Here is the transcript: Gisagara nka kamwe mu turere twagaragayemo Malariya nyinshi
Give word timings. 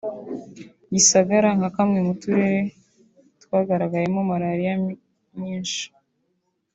Gisagara 0.93 1.49
nka 1.57 1.69
kamwe 1.75 1.99
mu 2.07 2.13
turere 2.21 2.59
twagaragayemo 3.43 4.19
Malariya 4.29 4.73
nyinshi 5.39 5.83